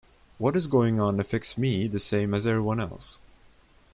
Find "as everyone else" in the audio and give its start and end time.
2.33-3.21